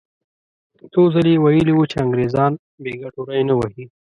څو 0.93 1.01
ځلې 1.13 1.31
یې 1.35 1.41
ویلي 1.43 1.73
وو 1.75 1.89
چې 1.91 1.97
انګریزان 2.03 2.51
بې 2.83 2.93
ګټو 3.01 3.21
ری 3.29 3.41
نه 3.49 3.55
وهي. 3.59 3.85